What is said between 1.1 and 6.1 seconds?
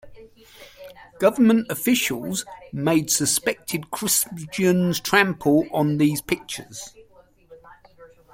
Government officials made suspected Christians trample on